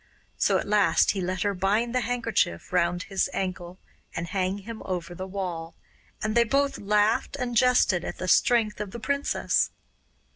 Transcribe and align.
So 0.35 0.57
at 0.57 0.67
last 0.67 1.11
he 1.11 1.21
let 1.21 1.43
her 1.43 1.53
bind 1.53 1.93
the 1.93 2.01
handkerchief 2.01 2.73
round 2.73 3.03
his 3.03 3.29
ankle 3.33 3.77
and 4.15 4.25
hang 4.25 4.57
him 4.57 4.81
over 4.83 5.13
the 5.13 5.27
wall, 5.27 5.75
and 6.23 6.33
they 6.33 6.43
both 6.43 6.79
laughed 6.79 7.35
and 7.39 7.55
jested 7.55 8.03
at 8.03 8.17
the 8.17 8.27
strength 8.27 8.81
of 8.81 8.89
the 8.89 8.99
princess. 8.99 9.69